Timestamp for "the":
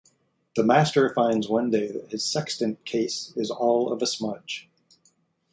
0.55-0.63